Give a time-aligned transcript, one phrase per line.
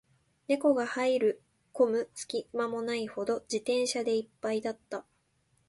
[0.47, 1.43] 猫が入る
[1.75, 5.05] 込む隙間もないほど、自転車で一杯だった